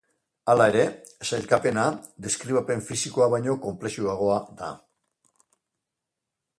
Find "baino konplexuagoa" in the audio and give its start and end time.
3.35-4.41